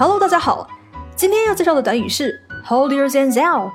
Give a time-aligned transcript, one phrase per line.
[0.00, 0.64] Hello，大家好，
[1.16, 3.68] 今天要介绍的短语是 holier than thou。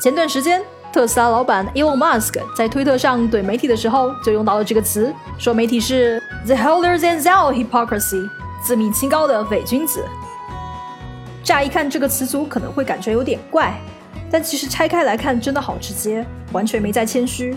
[0.00, 8.26] 前段时间，特斯拉老板 Elon Musk 在推特上怼媒体的时候，就用到了这个词，说媒体是 the holier than thou hypocrisy，
[8.62, 10.02] 自命清高的伪君子。
[11.42, 13.78] 乍一看这个词组可能会感觉有点怪，
[14.30, 17.54] 但其实拆开来看，真的好直接，完全没在谦虚。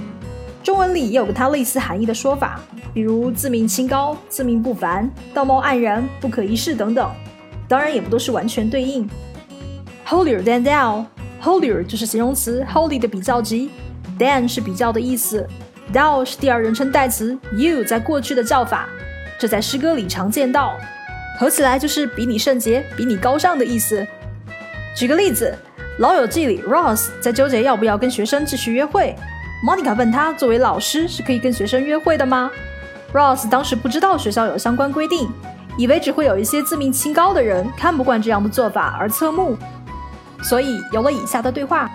[0.61, 2.59] 中文里也有跟它类似含义的说法，
[2.93, 7.10] 比如自命清高、自命不凡、道貌岸然、不可一世等等。
[7.68, 9.10] 当然也不都是完全对应。
[10.07, 13.70] Holier than thou，holier 就是形容词 holy 的比较级
[14.18, 15.46] ，than 是比较的意思
[15.93, 18.88] ，thou 是第二人称代词 you 在过去的叫法，
[19.38, 20.76] 这在诗歌里常见到，
[21.38, 24.06] 合起来就是比你圣洁、比你高尚的意思。
[24.96, 25.54] 举个例子，
[26.00, 29.15] 《老友记》里 Ross 在纠结要不要跟学生继续约会。
[29.65, 32.50] Monica 问他：“作为老师，是可以跟学生约会的吗
[33.14, 35.30] ？”Ross 当时不知道学校有相关规定，
[35.78, 39.56] 以为只会有一些自命清高的人看不惯这样的做法而侧目，
[40.42, 41.91] 所以有了以下的对话。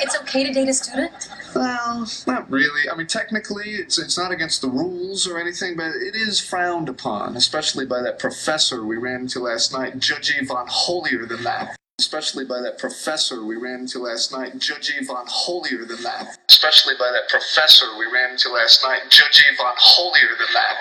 [0.00, 1.10] It's okay to date a student?
[1.54, 2.90] Well, not really.
[2.90, 6.88] I mean, technically, it's it's not against the rules or anything, but it is frowned
[6.88, 11.76] upon, especially by that professor we ran into last night, Judge Von Holier than that
[12.00, 16.38] especially by that professor we ran into last night, Judge Von Holier than that.
[16.48, 20.76] Especially by that professor we ran into last night, Judge Von Holier than that.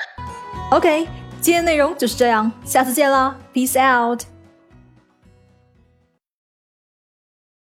[0.72, 1.08] OK，
[1.41, 4.23] 今天内容就是这样，下次见啦，Peace out。